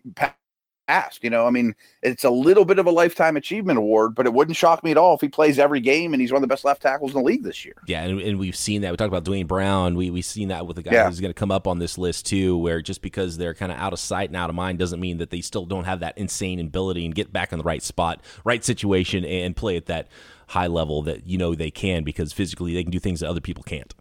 [0.87, 1.23] past.
[1.23, 4.33] You know, I mean, it's a little bit of a lifetime achievement award, but it
[4.33, 6.47] wouldn't shock me at all if he plays every game and he's one of the
[6.47, 7.75] best left tackles in the league this year.
[7.85, 8.91] Yeah, and, and we've seen that.
[8.91, 9.95] We talked about Duane Brown.
[9.95, 11.07] We we've seen that with a guy yeah.
[11.07, 13.77] who's going to come up on this list too, where just because they're kind of
[13.77, 16.17] out of sight and out of mind doesn't mean that they still don't have that
[16.17, 20.07] insane ability and get back in the right spot, right situation, and play at that
[20.47, 23.41] high level that you know they can because physically they can do things that other
[23.41, 23.93] people can't.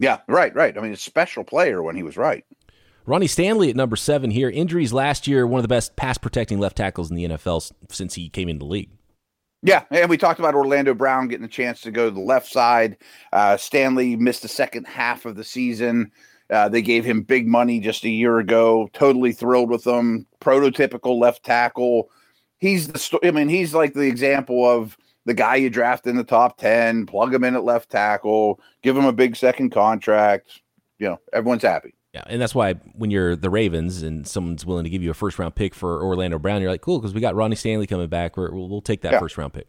[0.00, 0.76] Yeah, right, right.
[0.78, 2.44] I mean, a special player when he was right.
[3.06, 4.50] Ronnie Stanley at number seven here.
[4.50, 8.14] Injuries last year, one of the best pass protecting left tackles in the NFL since
[8.14, 8.90] he came into the league.
[9.62, 12.50] Yeah, and we talked about Orlando Brown getting a chance to go to the left
[12.50, 12.96] side.
[13.32, 16.10] Uh, Stanley missed the second half of the season.
[16.48, 18.88] Uh, they gave him big money just a year ago.
[18.92, 20.26] Totally thrilled with him.
[20.40, 22.10] Prototypical left tackle.
[22.58, 23.18] He's the.
[23.22, 27.06] I mean, he's like the example of the guy you draft in the top 10,
[27.06, 30.60] plug him in at left tackle, give him a big second contract.
[30.98, 31.94] You know, everyone's happy.
[32.12, 35.14] Yeah, and that's why when you're the Ravens and someone's willing to give you a
[35.14, 38.08] first round pick for Orlando Brown, you're like, cool, because we got Ronnie Stanley coming
[38.08, 38.36] back.
[38.36, 39.20] we will we'll take that yeah.
[39.20, 39.68] first round pick.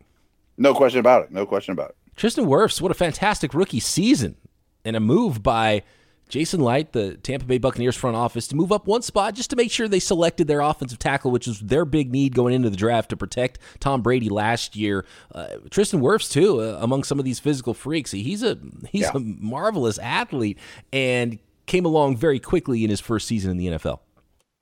[0.58, 1.32] No question about it.
[1.32, 1.96] No question about it.
[2.16, 4.38] Tristan Wirfs, what a fantastic rookie season
[4.84, 5.84] and a move by
[6.30, 9.56] Jason Licht, the Tampa Bay Buccaneers front office, to move up one spot just to
[9.56, 12.78] make sure they selected their offensive tackle, which was their big need going into the
[12.78, 15.06] draft to protect Tom Brady last year.
[15.36, 18.12] Uh, Tristan Wirfs too, uh, among some of these physical freaks.
[18.12, 18.58] He's a
[18.90, 19.12] he's yeah.
[19.14, 20.58] a marvelous athlete
[20.92, 24.00] and came along very quickly in his first season in the NFL.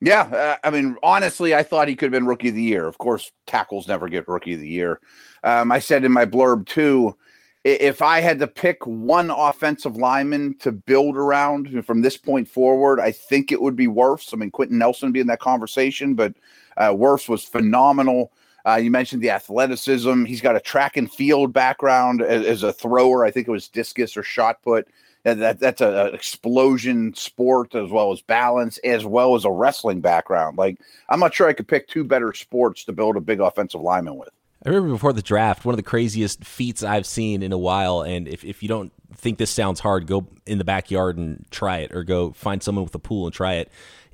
[0.02, 2.86] Yeah, uh, I mean, honestly, I thought he could have been rookie of the year.
[2.86, 5.00] Of course, tackles never get rookie of the year.
[5.44, 7.16] Um, I said in my blurb too
[7.64, 13.00] if I had to pick one offensive lineman to build around from this point forward,
[13.00, 14.32] I think it would be Wirfs.
[14.32, 16.34] I mean, Quenton Nelson be in that conversation, but
[16.78, 18.32] uh, was phenomenal.
[18.66, 20.24] Uh, you mentioned the athleticism.
[20.24, 23.24] He's got a track and field background as, as a thrower.
[23.24, 24.88] I think it was discus or shot put.
[25.22, 30.56] That, that's an explosion sport as well as balance, as well as a wrestling background.
[30.56, 30.78] Like,
[31.10, 34.16] I'm not sure I could pick two better sports to build a big offensive lineman
[34.16, 34.30] with.
[34.64, 38.02] I remember before the draft, one of the craziest feats I've seen in a while.
[38.02, 41.78] And if, if you don't think this sounds hard, go in the backyard and try
[41.78, 43.70] it, or go find someone with a pool and try it.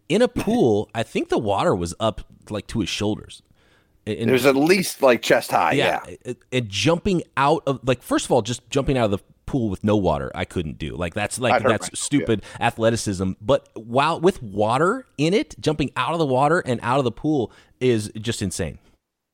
[0.08, 3.42] In a pool, I think the water was up like to his shoulders.
[4.06, 5.72] And, it was at least like chest high.
[5.72, 6.00] Yeah.
[6.24, 6.34] yeah.
[6.52, 9.82] And jumping out of, like, first of all, just jumping out of the pool with
[9.82, 10.96] no water, I couldn't do.
[10.96, 12.66] Like, that's like, that's stupid yeah.
[12.66, 13.32] athleticism.
[13.40, 17.12] But while with water in it, jumping out of the water and out of the
[17.12, 18.78] pool is just insane.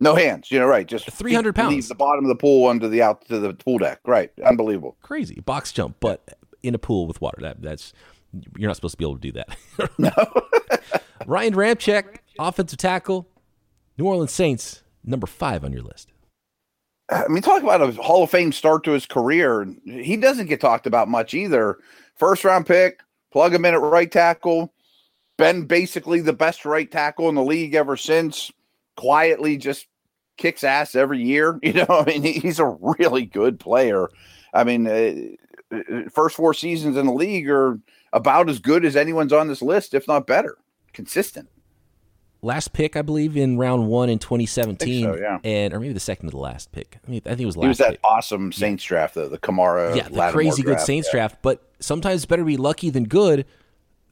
[0.01, 0.85] No hands, you know, right?
[0.85, 1.75] Just three hundred pounds.
[1.75, 4.33] Leave the bottom of the pool under the out to the pool deck, right?
[4.45, 7.39] Unbelievable, crazy box jump, but in a pool with water.
[7.41, 7.93] That that's
[8.57, 9.57] you're not supposed to be able to do that.
[9.99, 10.11] no.
[11.27, 13.29] Ryan Ramczyk, offensive tackle,
[13.99, 16.13] New Orleans Saints, number five on your list.
[17.11, 19.67] I mean, talk about a Hall of Fame start to his career.
[19.85, 21.79] He doesn't get talked about much either.
[22.17, 23.01] First round pick,
[23.33, 24.73] plug him in at right tackle.
[25.37, 28.51] Been basically the best right tackle in the league ever since.
[28.97, 29.87] Quietly just
[30.37, 31.59] kicks ass every year.
[31.63, 34.09] You know, I mean, he's a really good player.
[34.55, 37.79] I mean, uh, uh, first four seasons in the league are
[38.13, 40.59] about as good as anyone's on this list, if not better.
[40.93, 41.49] Consistent.
[42.45, 45.39] Last pick, I believe, in round one in 2017, so, yeah.
[45.45, 46.99] and or maybe the second to the last pick.
[47.07, 47.65] I mean, I think it was last.
[47.65, 48.01] It was that pick.
[48.05, 48.89] awesome Saints yeah.
[48.89, 51.19] draft, the, the Kamara, yeah, the crazy good Saints yeah.
[51.19, 51.39] draft.
[51.41, 53.47] But sometimes it's better to be lucky than good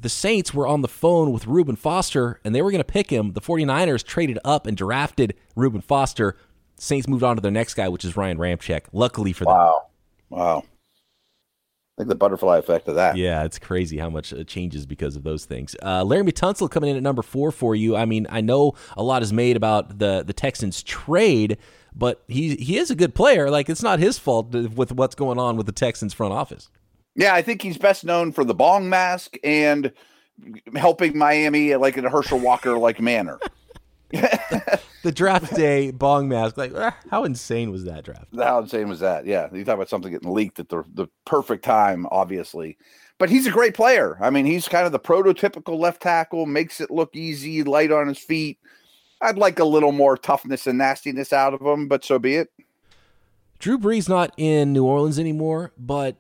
[0.00, 3.10] the Saints were on the phone with Reuben Foster and they were going to pick
[3.10, 3.32] him.
[3.32, 6.36] The 49ers traded up and drafted Reuben Foster.
[6.76, 8.84] Saints moved on to their next guy, which is Ryan Ramczyk.
[8.92, 9.54] Luckily for them.
[9.54, 9.86] Wow.
[10.30, 10.64] Wow.
[12.00, 13.18] Think the butterfly effect of that.
[13.18, 15.76] Yeah, it's crazy how much it changes because of those things.
[15.82, 17.94] Uh, Laremy Tunsil coming in at number four for you.
[17.94, 21.58] I mean, I know a lot is made about the the Texans trade,
[21.94, 23.50] but he he is a good player.
[23.50, 26.70] Like it's not his fault with what's going on with the Texans front office.
[27.16, 29.92] Yeah, I think he's best known for the bong mask and
[30.74, 33.38] helping Miami like in a Herschel Walker like manner.
[35.02, 38.26] The draft day bong mask, like ah, how insane was that draft?
[38.36, 39.26] How insane was that?
[39.26, 42.76] Yeah, you talk about something getting leaked at the the perfect time, obviously.
[43.18, 44.16] But he's a great player.
[44.20, 48.08] I mean, he's kind of the prototypical left tackle, makes it look easy, light on
[48.08, 48.58] his feet.
[49.20, 52.48] I'd like a little more toughness and nastiness out of him, but so be it.
[53.58, 56.16] Drew Brees not in New Orleans anymore, but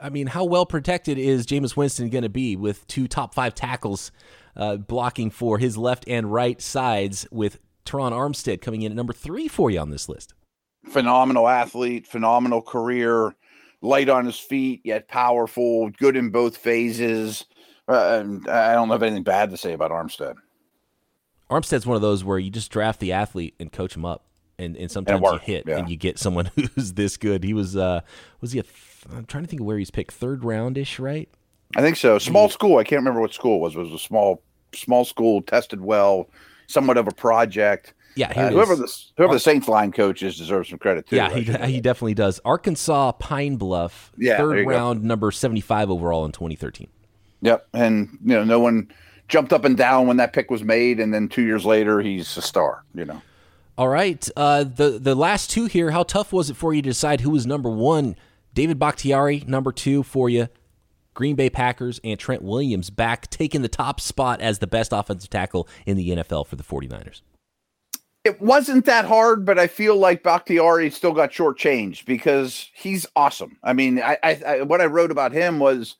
[0.00, 3.54] I mean, how well protected is Jameis Winston going to be with two top five
[3.54, 4.12] tackles
[4.58, 9.12] uh, blocking for his left and right sides with Terron Armstead coming in at number
[9.12, 10.34] three for you on this list?
[10.90, 13.34] Phenomenal athlete, phenomenal career,
[13.80, 17.44] light on his feet, yet powerful, good in both phases.
[17.86, 20.34] Uh, I don't have anything bad to say about Armstead.
[21.50, 24.26] Armstead's one of those where you just draft the athlete and coach him up
[24.58, 25.78] and, and sometimes and you hit yeah.
[25.78, 27.44] and you get someone who's this good.
[27.44, 28.00] He was uh
[28.40, 28.74] was he a th-
[29.10, 31.28] I'm trying to think of where he's picked third roundish, right?
[31.76, 32.18] I think so.
[32.18, 32.78] Small school.
[32.78, 33.76] I can't remember what school it was.
[33.76, 34.42] It was a small
[34.74, 36.28] small school, tested well,
[36.66, 37.94] somewhat of a project.
[38.16, 41.16] Yeah, uh, whoever the whoever the Saints line coach is deserves some credit too.
[41.16, 42.40] Yeah, he, he definitely does.
[42.44, 45.06] Arkansas Pine Bluff, yeah, third round, go.
[45.06, 46.88] number seventy five overall in twenty thirteen.
[47.42, 48.90] Yep, and you know no one
[49.28, 52.36] jumped up and down when that pick was made, and then two years later he's
[52.36, 52.82] a star.
[52.94, 53.22] You know.
[53.76, 54.28] All right.
[54.36, 55.92] Uh, the the last two here.
[55.92, 58.16] How tough was it for you to decide who was number one?
[58.52, 60.48] David Bakhtiari, number two for you.
[61.18, 65.28] Green Bay Packers and Trent Williams back taking the top spot as the best offensive
[65.28, 67.22] tackle in the NFL for the 49ers.
[68.22, 73.58] It wasn't that hard, but I feel like Bakhtiari still got shortchanged because he's awesome.
[73.64, 75.96] I mean, I, I, I what I wrote about him was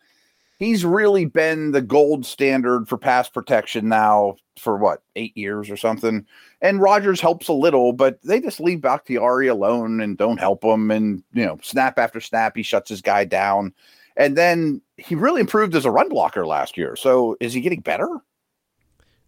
[0.61, 5.76] he's really been the gold standard for pass protection now for what eight years or
[5.76, 6.24] something.
[6.61, 10.92] And Rodgers helps a little, but they just leave Bakhtiari alone and don't help him.
[10.92, 13.74] And you know, snap after snap, he shuts his guy down.
[14.16, 16.96] And then he really improved as a run blocker last year.
[16.96, 18.08] So is he getting better?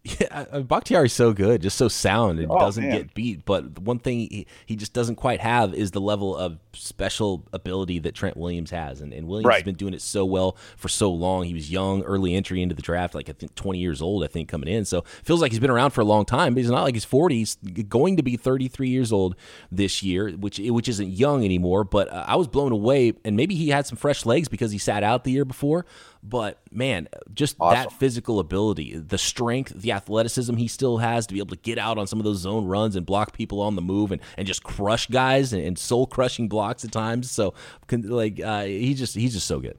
[0.03, 2.97] Yeah, Bakhtiari's so good, just so sound, and oh, doesn't man.
[2.97, 3.45] get beat.
[3.45, 7.99] But one thing he, he just doesn't quite have is the level of special ability
[7.99, 9.01] that Trent Williams has.
[9.01, 9.55] And, and Williams right.
[9.57, 11.43] has been doing it so well for so long.
[11.43, 14.27] He was young, early entry into the draft, like I think 20 years old, I
[14.27, 14.85] think, coming in.
[14.85, 17.05] So feels like he's been around for a long time, but he's not like he's
[17.05, 17.35] 40.
[17.35, 17.55] He's
[17.87, 19.35] going to be 33 years old
[19.71, 21.83] this year, which which isn't young anymore.
[21.83, 24.79] But uh, I was blown away, and maybe he had some fresh legs because he
[24.79, 25.85] sat out the year before.
[26.23, 27.83] But man, just awesome.
[27.83, 31.79] that physical ability, the strength, the athleticism he still has to be able to get
[31.79, 34.45] out on some of those zone runs and block people on the move and, and
[34.45, 37.31] just crush guys and, and soul crushing blocks at times.
[37.31, 37.55] So,
[37.91, 39.77] like, uh, he just he's just so good.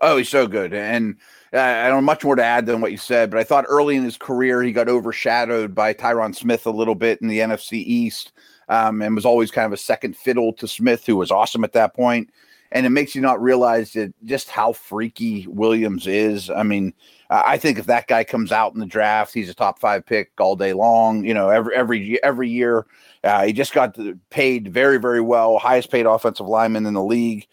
[0.00, 1.16] Oh, he's so good, and
[1.52, 3.30] uh, I don't have much more to add than what you said.
[3.30, 6.94] But I thought early in his career he got overshadowed by Tyron Smith a little
[6.94, 8.32] bit in the NFC East,
[8.68, 11.72] um, and was always kind of a second fiddle to Smith, who was awesome at
[11.72, 12.30] that point
[12.72, 16.50] and it makes you not realize that just how freaky Williams is.
[16.50, 16.92] I mean,
[17.30, 20.32] I think if that guy comes out in the draft, he's a top five pick
[20.38, 21.24] all day long.
[21.24, 22.86] You know, every every every year,
[23.24, 23.98] uh, he just got
[24.30, 27.46] paid very very well, highest paid offensive lineman in the league.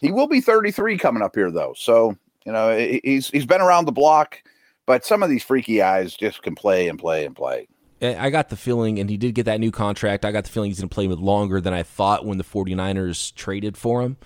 [0.00, 3.86] He will be 33 coming up here though, so you know he's he's been around
[3.86, 4.42] the block,
[4.86, 7.68] but some of these freaky eyes just can play and play and play.
[8.00, 10.24] I got the feeling, and he did get that new contract.
[10.24, 12.44] I got the feeling he's going to play with longer than I thought when the
[12.44, 14.16] 49ers traded for him.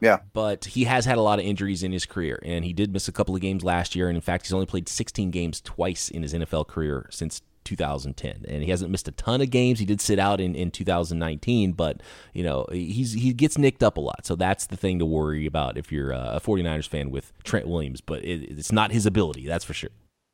[0.00, 0.18] Yeah.
[0.32, 3.08] But he has had a lot of injuries in his career, and he did miss
[3.08, 4.08] a couple of games last year.
[4.08, 8.46] And in fact, he's only played 16 games twice in his NFL career since 2010
[8.48, 11.72] and he hasn't missed a ton of games he did sit out in, in 2019
[11.72, 15.04] but you know he's he gets nicked up a lot so that's the thing to
[15.04, 19.04] worry about if you're a 49ers fan with Trent Williams but it, it's not his
[19.04, 19.90] ability that's for sure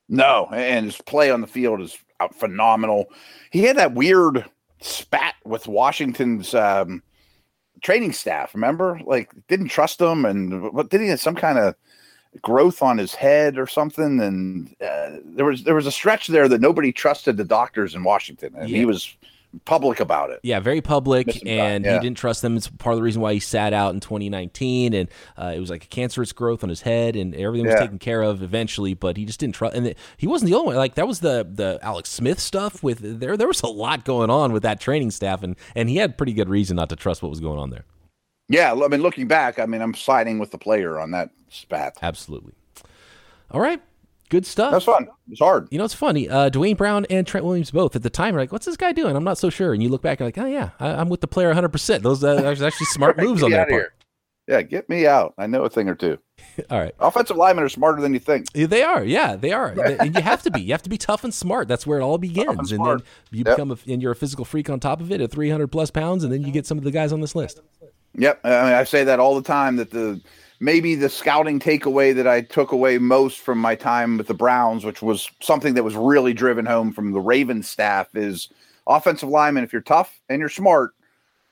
[0.08, 1.98] no and his play on the field is
[2.38, 3.06] phenomenal
[3.50, 4.44] he had that weird
[4.80, 7.02] spat with Washington's um,
[7.82, 8.54] training staff.
[8.54, 11.74] Remember, like didn't trust him, and what did he have some kind of
[12.42, 14.20] growth on his head or something?
[14.20, 18.04] And uh, there was there was a stretch there that nobody trusted the doctors in
[18.04, 18.78] Washington, and yeah.
[18.78, 19.16] he was
[19.64, 20.40] public about it.
[20.42, 21.94] Yeah, very public, and yeah.
[21.94, 22.56] he didn't trust them.
[22.56, 25.70] It's part of the reason why he sat out in 2019, and uh, it was
[25.70, 27.80] like a cancerous growth on his head, and everything was yeah.
[27.80, 28.94] taken care of eventually.
[28.94, 30.76] But he just didn't trust, and he wasn't the only one.
[30.76, 32.82] Like that was the the Alex Smith stuff.
[32.82, 35.96] With there, there was a lot going on with that training staff, and and he
[35.96, 37.84] had pretty good reason not to trust what was going on there.
[38.48, 41.96] Yeah, I mean, looking back, I mean, I'm siding with the player on that spat.
[42.02, 42.52] Absolutely.
[43.50, 43.80] All right.
[44.34, 44.72] Good stuff.
[44.72, 45.06] That's fun.
[45.30, 45.68] It's hard.
[45.70, 46.28] You know, it's funny.
[46.28, 48.90] Uh, Duane Brown and Trent Williams both at the time are like, "What's this guy
[48.90, 49.72] doing?" I'm not so sure.
[49.72, 52.02] And you look back and like, "Oh yeah, I, am with the player 100." percent
[52.02, 53.92] Those uh, are actually smart moves on their part.
[54.48, 55.34] Yeah, get me out.
[55.38, 56.18] I know a thing or two.
[56.70, 56.92] All right.
[56.98, 58.50] Offensive linemen are smarter than you think.
[58.50, 59.04] They are.
[59.04, 59.68] Yeah, they are.
[60.00, 60.62] and you have to be.
[60.62, 61.68] You have to be tough and smart.
[61.68, 62.72] That's where it all begins.
[62.72, 63.54] And, and then you yep.
[63.54, 66.24] become a, and you're a physical freak on top of it at 300 plus pounds,
[66.24, 67.60] and then you get some of the guys on this list.
[68.16, 69.76] Yep, I, mean, I say that all the time.
[69.76, 70.20] That the
[70.60, 74.84] maybe the scouting takeaway that I took away most from my time with the Browns,
[74.84, 78.48] which was something that was really driven home from the Ravens staff, is
[78.86, 79.64] offensive lineman.
[79.64, 80.94] If you're tough and you're smart,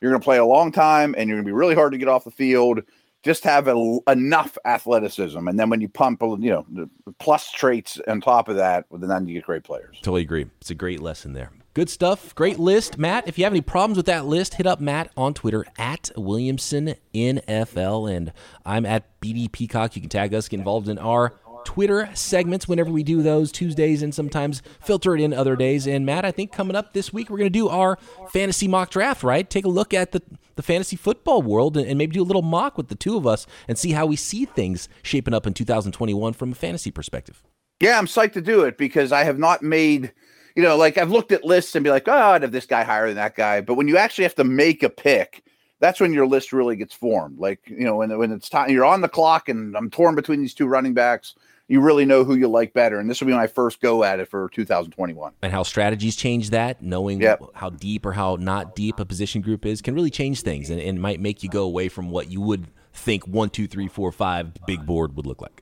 [0.01, 1.99] you're going to play a long time, and you're going to be really hard to
[1.99, 2.83] get off the field.
[3.23, 6.89] Just have a, enough athleticism, and then when you pump, you know,
[7.21, 9.99] plus traits on top of that, then you get great players.
[10.03, 10.47] Totally agree.
[10.61, 11.53] It's a great lesson there.
[11.75, 12.35] Good stuff.
[12.35, 12.99] Great list.
[12.99, 16.11] Matt, if you have any problems with that list, hit up Matt on Twitter at
[16.17, 18.15] Williamson NFL.
[18.15, 18.31] And
[18.67, 19.97] I'm at BD Peacock.
[19.97, 21.33] You can tag us, get involved in our
[21.65, 25.87] Twitter segments whenever we do those Tuesdays and sometimes filter it in other days.
[25.87, 27.97] And Matt, I think coming up this week, we're going to do our
[28.31, 29.49] fantasy mock draft, right?
[29.49, 30.21] Take a look at the,
[30.57, 33.47] the fantasy football world and maybe do a little mock with the two of us
[33.67, 37.43] and see how we see things shaping up in 2021 from a fantasy perspective.
[37.81, 40.13] Yeah, I'm psyched to do it because I have not made,
[40.55, 42.83] you know, like I've looked at lists and be like, oh, I'd have this guy
[42.85, 43.61] higher than that guy.
[43.61, 45.45] But when you actually have to make a pick,
[45.81, 47.39] that's when your list really gets formed.
[47.39, 50.41] Like, you know, when, when it's time, you're on the clock and I'm torn between
[50.41, 51.35] these two running backs
[51.73, 52.99] you really know who you like better.
[52.99, 55.33] And this will be my first go at it for 2021.
[55.41, 57.41] And how strategies change that, knowing yep.
[57.55, 60.79] how deep or how not deep a position group is, can really change things and,
[60.79, 64.13] and might make you go away from what you would think one, two, three, four,
[64.13, 65.62] five big board would look like.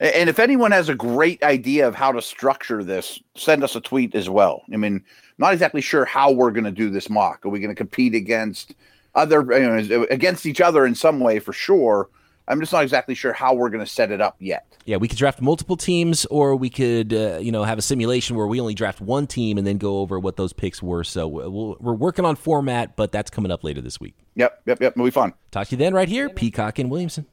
[0.00, 3.80] And if anyone has a great idea of how to structure this, send us a
[3.80, 4.62] tweet as well.
[4.72, 5.02] I mean,
[5.38, 7.44] not exactly sure how we're going to do this mock.
[7.44, 8.74] Are we going to compete against
[9.14, 12.08] other you know, against each other in some way for sure?
[12.48, 14.76] I'm just not exactly sure how we're going to set it up yet.
[14.84, 18.36] Yeah, we could draft multiple teams, or we could, uh, you know, have a simulation
[18.36, 21.02] where we only draft one team and then go over what those picks were.
[21.02, 24.14] So we we are working on format, but that's coming up later this week.
[24.36, 24.92] Yep, yep, yep.
[24.92, 25.32] It'll be fun.
[25.50, 27.26] Talk to you then, right here, Peacock and Williamson.